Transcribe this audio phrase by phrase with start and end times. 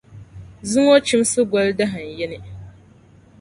[0.69, 2.37] Zuŋↄ Chimsi goli dahinyini.